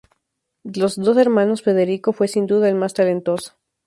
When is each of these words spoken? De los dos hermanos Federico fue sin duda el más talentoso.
De 0.63 0.81
los 0.81 0.95
dos 0.95 1.15
hermanos 1.17 1.61
Federico 1.61 2.11
fue 2.11 2.27
sin 2.27 2.47
duda 2.47 2.67
el 2.67 2.73
más 2.73 2.95
talentoso. 2.95 3.53